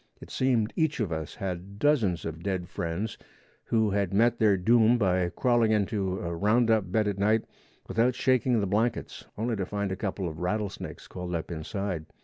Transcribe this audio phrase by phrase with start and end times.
[0.19, 3.19] It seemed each of us had dozens of dead friends
[3.65, 7.45] who had met their doom by crawling into a roundup bed at night
[7.87, 12.07] without shaking the blankets only to find a couple of rattle snakes coiled up inside.